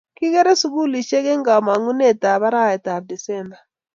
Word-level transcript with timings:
Kikerei 0.17 0.59
sugulisyet 0.61 1.25
eng 1.33 1.45
kamung'etab 1.47 2.41
arawetab 2.47 3.01
december 3.11 3.59